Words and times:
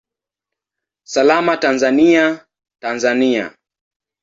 Salama 1.13 1.57
Tanzania, 1.57 2.25
Tanzania! 2.81 3.53